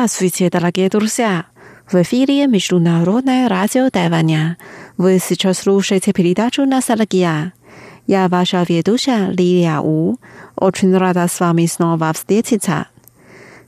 [0.00, 1.44] Здравствуйте, дорогие друзья!
[1.92, 4.56] В эфире Международное радио Тайваня.
[4.96, 7.52] Вы сейчас слушаете передачу «Ностальгия».
[8.06, 10.16] Я ваша ведущая Лилия У.
[10.56, 12.86] Очень рада с вами снова встретиться.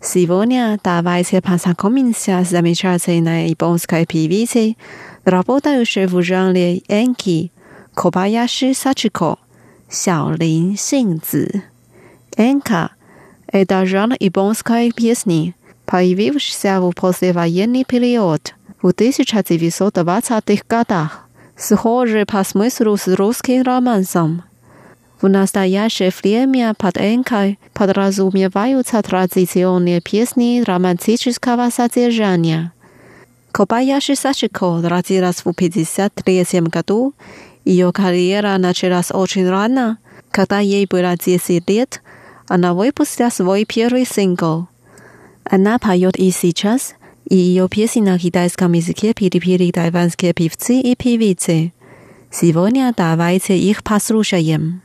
[0.00, 4.78] Сегодня давайте познакомимся с замечательной японской певицей,
[5.24, 7.50] работающей в жанре энки
[7.94, 9.36] Кобаяши Сачико,
[9.88, 11.64] Сяолин Синзи.
[12.36, 12.90] Энка–
[13.48, 15.56] это жанр японской песни–
[15.90, 21.26] появившийся в послевоенный период в 1920-х годах,
[21.56, 24.44] схожий по смыслу с русским романсом.
[25.20, 32.72] В настоящее время под энкой подразумеваются традиционные песни романтического содержания.
[33.52, 37.14] Кобаяши Сачико родилась в 1953 году.
[37.64, 39.98] Ее карьера началась очень рано,
[40.30, 42.00] когда ей было 10 лет.
[42.48, 44.69] Она выпустила свой первый сингл.
[45.44, 46.94] Она поет и сейчас,
[47.28, 51.72] и ее песни на китайском языке перепели тайванские певцы и певицы.
[52.30, 54.82] Сегодня давайте их послушаем.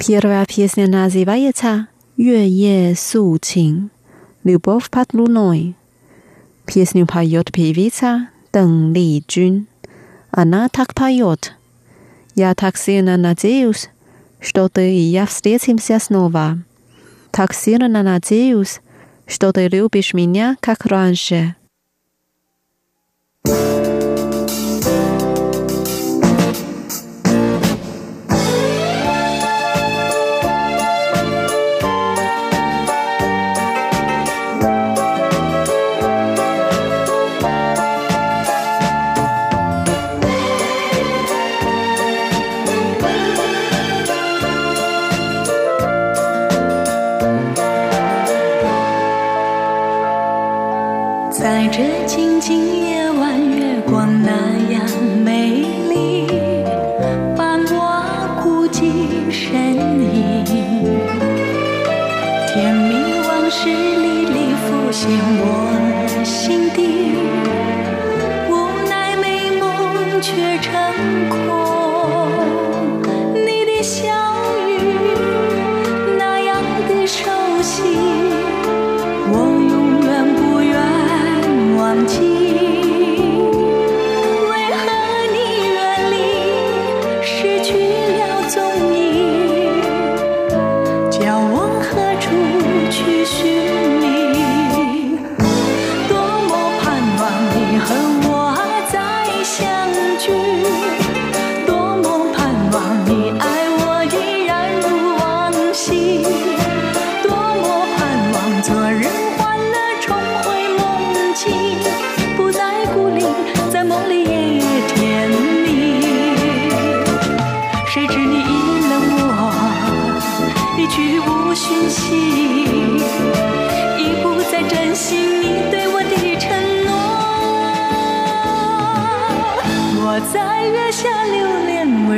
[0.00, 3.90] 第二 песня называется «月夜诉情»
[4.44, 5.74] Любовь под луной.
[6.66, 9.66] Песню поет певица Дэн Ли Джун.
[10.30, 11.54] Она так поет.
[12.36, 13.90] Я так сильно надеюсь,
[14.38, 16.58] что ты и я встретимся снова.
[17.32, 18.80] Так сильно надеюсь,
[19.26, 21.56] что ты любишь меня, как раньше.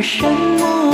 [0.00, 0.87] 什么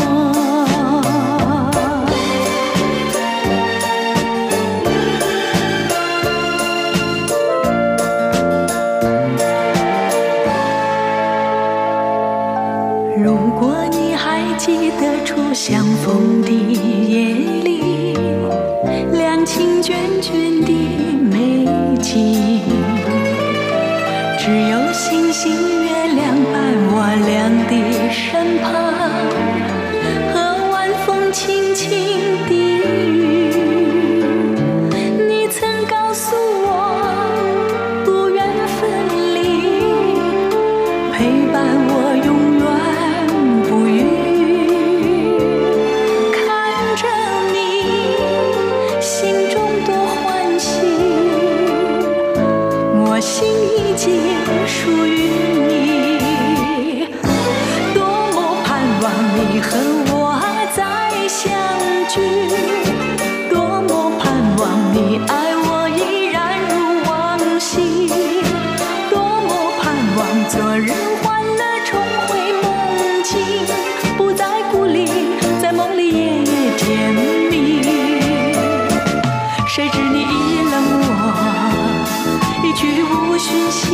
[83.46, 83.84] 讯息，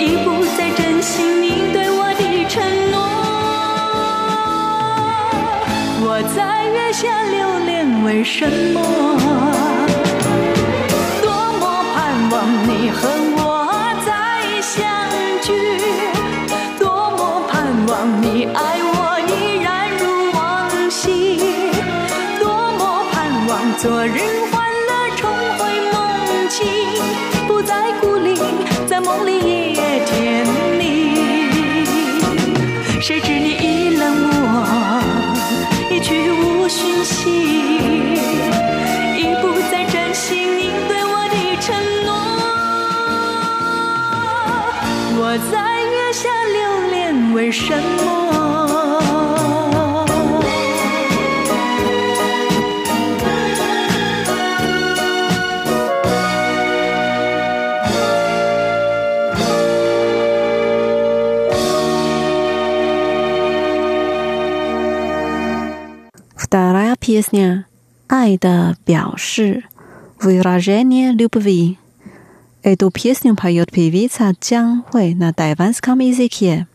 [0.00, 2.56] 已不再珍惜你对我的承
[2.90, 2.96] 诺。
[6.02, 7.36] 我在月下流
[7.66, 8.80] 连，为什么？
[11.20, 11.28] 多
[11.60, 11.62] 么
[11.92, 11.98] 盼
[12.30, 12.34] 望
[12.66, 12.98] 你和
[13.36, 13.38] 我
[14.06, 14.08] 再
[14.62, 14.80] 相
[15.42, 15.52] 聚，
[16.78, 17.52] 多么盼
[17.86, 17.92] 望
[18.22, 18.58] 你爱
[18.96, 18.98] 我
[19.28, 19.68] 依然
[19.98, 20.02] 如
[20.32, 20.40] 往
[20.88, 21.38] 昔，
[22.40, 22.48] 多
[22.78, 23.14] 么盼
[23.48, 24.39] 望昨日
[67.29, 67.67] песня
[68.07, 69.65] «爱的表示»
[70.19, 71.77] выражение любви.
[72.63, 76.65] Эту песню поет певица Джан Hui на тайванском языке.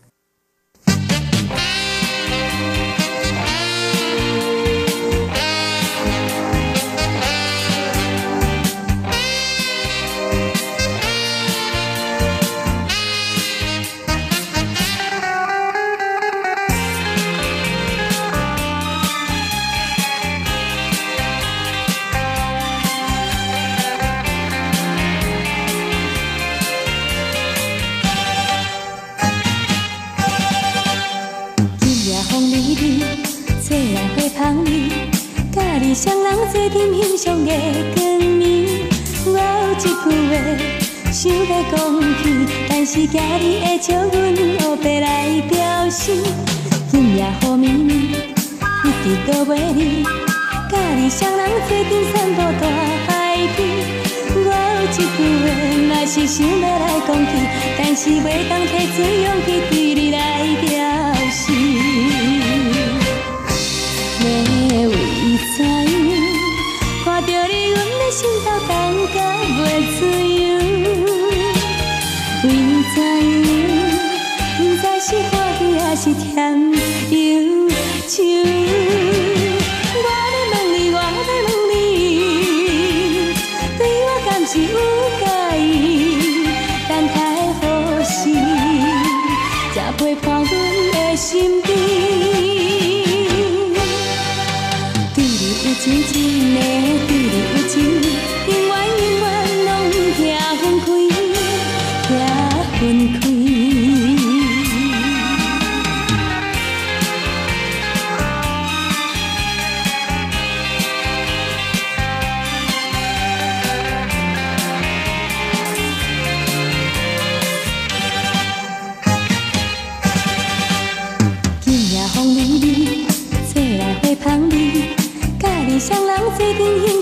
[35.96, 37.50] 双人做阵欣赏的
[37.94, 38.44] 光暝。
[39.24, 39.40] 我有
[39.72, 39.88] 一句
[40.28, 40.30] 话
[41.10, 41.74] 想要讲
[42.22, 42.22] 起，
[42.68, 45.56] 但是惊你会笑阮黑白来表
[45.88, 46.12] 示。
[46.90, 50.04] 今夜雨绵绵，一直都袂离，
[50.70, 52.64] 甲你双人做阵散步大
[53.08, 53.10] 海
[53.56, 53.58] 边。
[54.36, 55.00] 我有一句
[55.40, 55.48] 话，
[55.88, 57.32] 若是想要来讲起，
[57.78, 60.75] 但是袂当提出勇气对你来表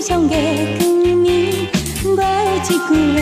[0.05, 0.35] 阵欣赏的
[0.77, 1.25] 光暝。
[2.05, 3.19] 我有一句话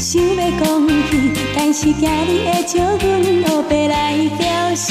[0.00, 0.60] 想要讲
[1.06, 1.10] 起，
[1.54, 3.00] 但是惊你会笑阮
[3.44, 3.94] 黑白来
[4.36, 4.42] 表
[4.74, 4.86] 示。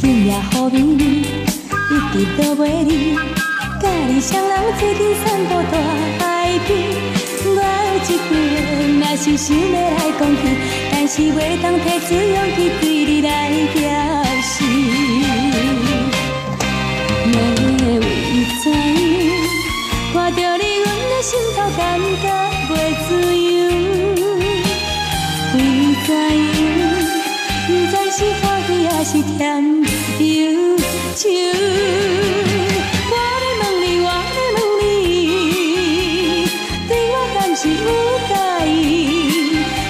[0.00, 3.14] 今夜好绵绵，一直都袂离，
[3.80, 5.74] 甲你双人做阵散步大
[6.18, 6.26] 海
[6.66, 6.70] 边。
[7.44, 10.42] 我有一句话，若是想要来讲起，
[10.90, 13.30] 但是袂当提出勇气对你来
[13.74, 13.80] 表
[21.92, 22.24] 感觉
[22.70, 22.72] 袂
[23.06, 23.52] 自由？
[25.52, 25.56] 为
[26.06, 26.48] 怎样，
[27.66, 29.38] 不知是欢喜还是甜
[30.18, 30.32] 忧
[31.14, 31.20] 愁？
[33.10, 34.10] 我要问你，我要
[34.54, 34.82] 问你，
[36.88, 37.86] 对我敢是有
[38.26, 38.32] 介
[38.70, 38.72] 意？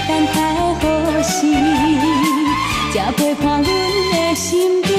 [0.09, 0.37] 等待
[0.81, 0.83] 何
[1.23, 1.31] 时，
[2.93, 3.67] 才陪伴阮
[4.11, 4.45] 的身
[4.83, 4.91] 边？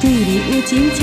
[0.00, 0.98] 对你有真情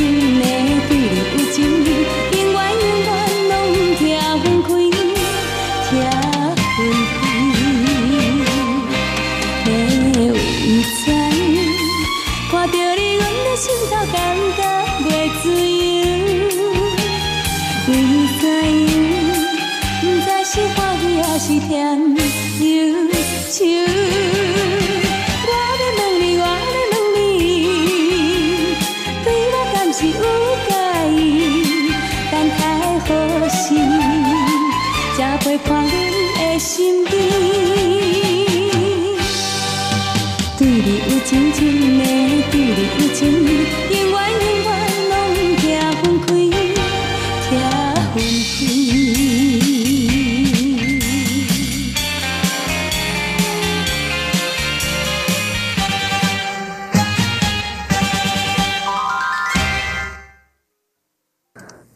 [20.56, 22.00] 是欢喜还是甜
[22.62, 23.12] 忧
[23.52, 24.45] 愁？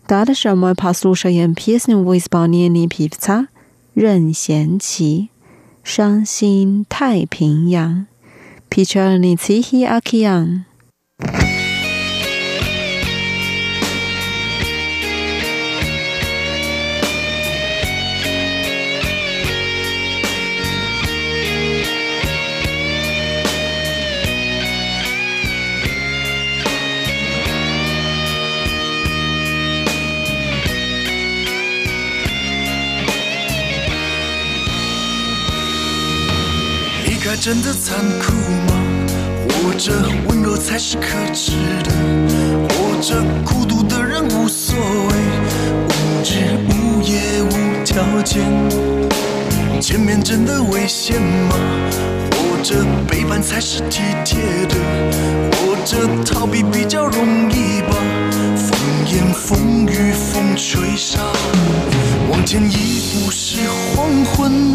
[0.09, 3.49] Дальше мы послушаем песню в исполнении певца
[3.95, 5.31] 任贤齐，《
[5.89, 8.07] 伤心太平洋》，
[8.69, 9.85] Печальный тихий
[37.30, 38.34] 爱真的残酷
[38.66, 38.74] 吗？
[39.62, 39.94] 或者
[40.28, 41.52] 温柔才是可耻
[41.84, 41.92] 的？
[42.74, 45.14] 或者孤独的人无所谓，
[45.94, 48.42] 无日无夜无条件。
[49.80, 51.56] 见面真的危险吗？
[52.32, 54.76] 或者背叛才是体贴的？
[55.52, 57.96] 或者逃避比较容易吧？
[58.58, 61.20] 风言风语风吹沙，
[62.32, 63.60] 往前一步是
[63.96, 64.74] 黄昏，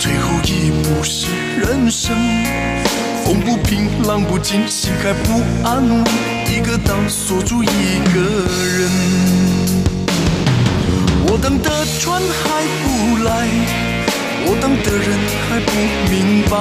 [0.00, 1.28] 最后一步是。
[1.58, 2.16] 人生。
[3.24, 6.04] 风不平，浪不静，心还不安稳，
[6.46, 8.20] 一个岛锁住一个
[8.78, 8.88] 人。
[11.26, 13.46] 我等的船还不来，
[14.46, 15.70] 我等的人还不
[16.10, 16.56] 明白，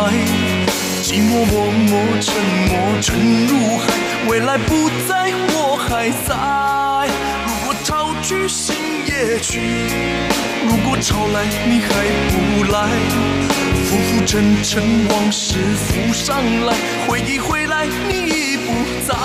[1.02, 2.28] 寂寞默默沉
[2.68, 3.08] 默沉
[3.48, 3.86] 入海，
[4.28, 6.87] 未来不在，我还在。
[8.28, 9.62] 去心也去，
[10.68, 11.88] 如果潮来你还
[12.28, 12.90] 不来，
[13.86, 16.76] 浮浮沉沉往事浮上来，
[17.08, 18.74] 回忆回来你已不
[19.08, 19.16] 在。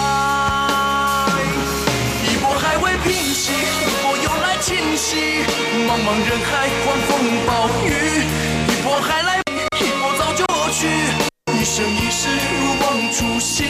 [2.31, 5.17] 一波还未平息，一波又来侵袭，
[5.89, 7.11] 茫茫人海，狂风
[7.45, 7.91] 暴雨，
[8.69, 9.41] 一波还来，
[9.81, 10.87] 一波早就过去，
[11.53, 12.29] 一生一世
[12.61, 13.67] 如梦初醒，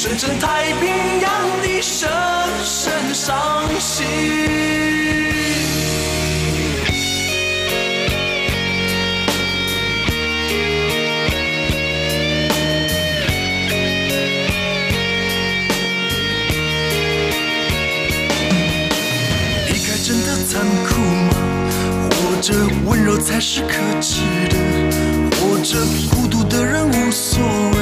[0.00, 0.88] 深深太平
[1.20, 1.28] 洋
[1.60, 2.08] 的深
[2.64, 4.06] 深伤心。
[19.66, 21.34] 离开真的残酷吗？
[22.12, 22.54] 活着
[22.86, 24.56] 温柔才是可耻的，
[25.40, 25.76] 活着
[26.14, 27.76] 孤独的人无所谓，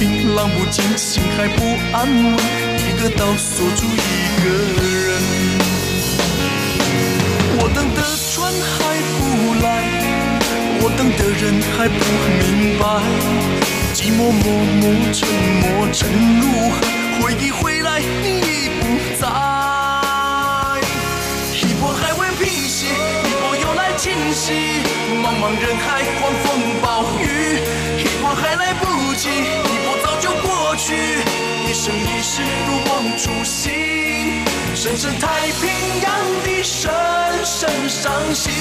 [0.00, 2.34] 平，浪不静，心还不安稳，
[2.88, 3.98] 一个岛锁住一
[4.42, 4.48] 个
[4.80, 5.20] 人。
[7.58, 8.00] 我等的
[8.32, 9.20] 船还不
[9.62, 9.68] 来，
[10.80, 12.00] 我等的人还不
[12.40, 12.48] 明
[12.80, 12.82] 白，
[13.92, 14.42] 寂寞默
[14.80, 15.28] 默沉
[15.60, 16.08] 默沉
[16.40, 16.42] 入
[16.72, 16.80] 海，
[17.20, 18.82] 回忆回来你已不
[19.20, 19.28] 在。
[21.52, 24.80] 一波还未平息，一波又来侵袭，
[25.22, 26.48] 茫茫人海，狂风
[26.80, 27.60] 暴雨，
[28.00, 29.89] 一波还来不及，一波
[30.20, 30.94] 就过去，
[31.66, 33.72] 一生一世如梦初醒，
[34.74, 35.70] 深深太平
[36.02, 36.10] 洋
[36.44, 36.92] 的深
[37.44, 38.52] 深伤心。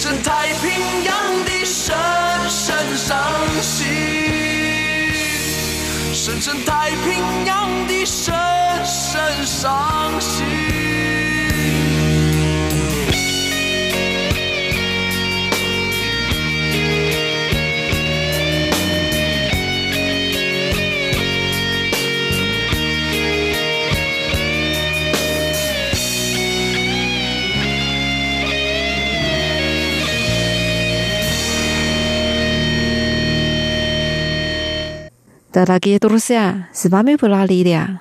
[0.00, 1.94] 深深太平洋的深
[2.48, 3.18] 深伤
[3.60, 3.86] 心，
[6.14, 8.34] 深深太平洋的深
[8.82, 10.99] 深伤心。
[35.62, 38.00] Дорогие друзья, с вами была Лилия.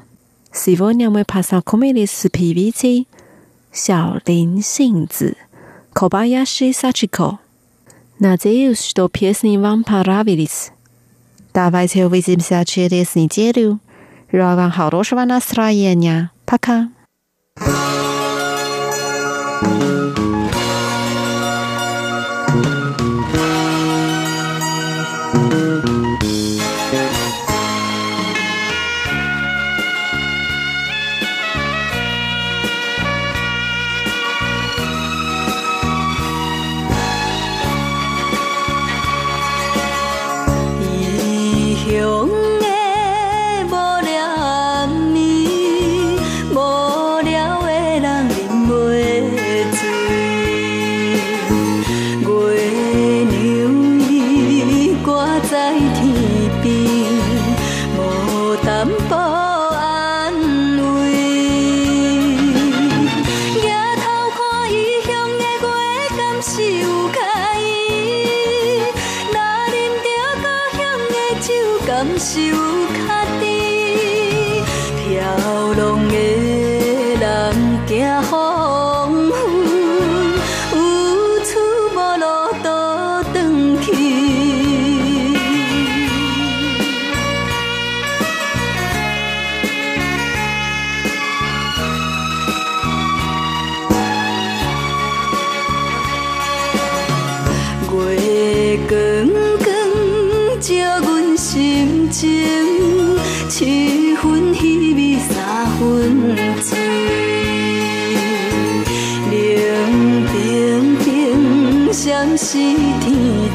[0.49, 3.05] Сегодня мы познакомились с певицей
[3.73, 5.35] Xiao Lin Xinzi,
[5.93, 7.37] Kobayashi Сачико.
[8.17, 10.71] Надеюсь, что песни вам понравились.
[11.53, 13.79] Давайте увидимся через неделю.
[14.31, 16.31] Желаю вам хорошего настроения.
[16.45, 16.87] Пока.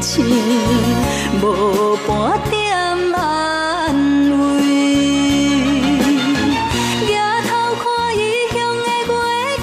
[0.05, 0.23] 天星，
[1.41, 2.53] 无半点
[3.15, 3.17] 安
[4.37, 4.39] 慰。
[7.07, 7.09] 抬
[7.41, 7.49] 头
[7.81, 7.83] 看
[8.15, 8.19] 异
[8.53, 9.11] 乡的月，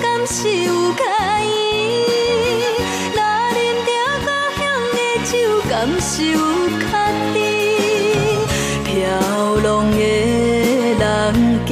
[0.02, 1.00] 敢是有介
[1.46, 1.46] 意？
[3.14, 3.18] 若
[3.54, 3.90] 啉着
[4.24, 4.26] 故
[4.58, 4.60] 乡
[4.92, 4.98] 的
[5.30, 5.32] 酒，
[5.70, 6.36] 敢是有
[6.80, 6.82] 较
[7.32, 7.38] 甜？
[8.84, 8.90] 飘
[9.62, 9.96] 浪的
[10.98, 11.00] 人
[11.64, 11.70] 行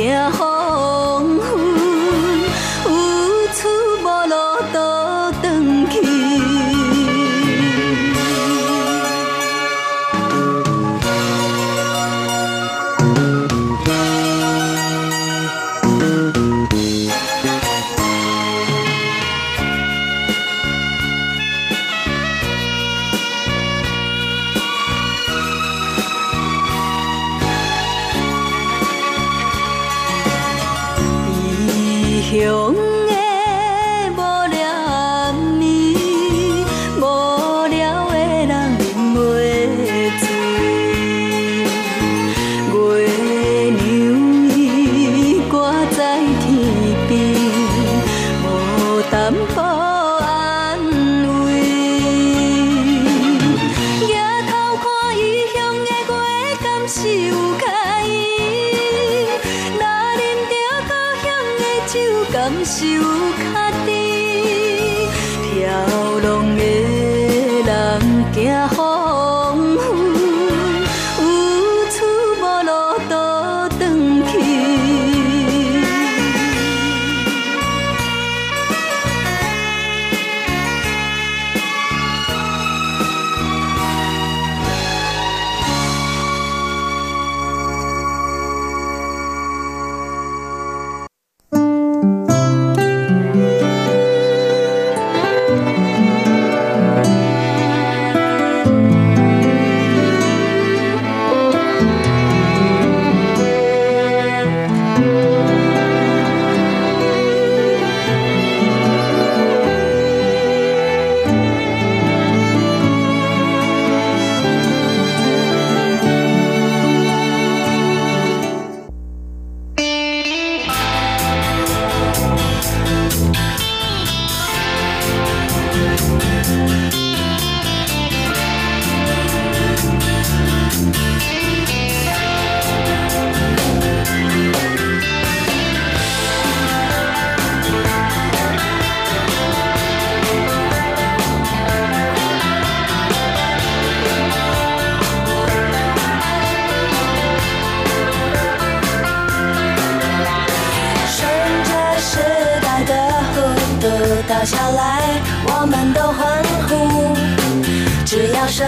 [158.51, 158.67] 生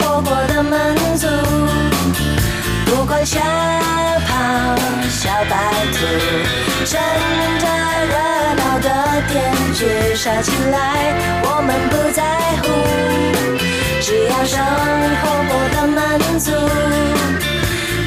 [0.00, 1.28] 活过得满足，
[2.86, 4.74] 不管小跑
[5.08, 5.56] 小白
[5.92, 5.96] 兔，
[6.84, 7.00] 趁
[7.60, 7.64] 着
[8.10, 8.14] 热
[8.56, 8.88] 闹的
[9.28, 9.32] 天
[9.74, 12.20] 剧杀起来，我们不在
[12.62, 12.64] 乎。
[14.00, 14.58] 只要生
[15.22, 16.50] 活过得满足，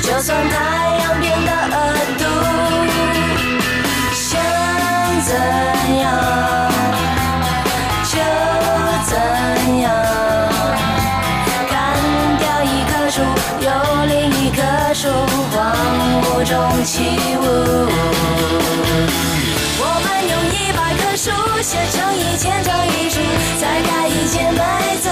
[0.03, 0.53] 就算太
[0.99, 1.75] 阳变得恶
[2.19, 2.23] 毒。
[4.11, 4.27] 想
[5.23, 5.31] 怎
[5.97, 6.03] 样
[8.03, 8.13] 就
[9.05, 9.11] 怎
[9.79, 9.85] 样，
[14.95, 15.09] 树
[15.51, 15.75] 荒
[16.21, 16.55] 漠中
[16.85, 17.03] 起
[17.35, 17.43] 舞。
[19.77, 21.29] 我们用一百棵树
[21.61, 23.19] 写成一千张遗书
[23.59, 25.09] 再盖一间被子